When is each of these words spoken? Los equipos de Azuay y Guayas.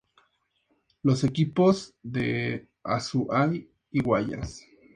Los 1.03 1.23
equipos 1.23 1.93
de 2.01 2.67
Azuay 2.83 3.69
y 3.91 4.01
Guayas. 4.01 4.65